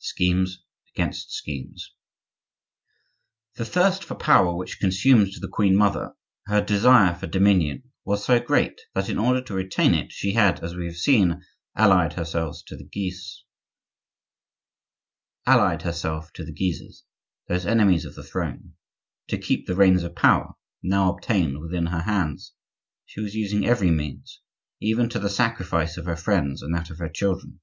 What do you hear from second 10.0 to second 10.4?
she